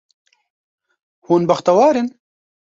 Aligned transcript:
Hûn 1.25 1.41
bextewar 1.49 1.95
in? 2.01 2.09